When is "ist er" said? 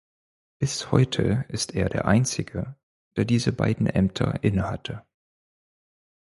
1.49-1.87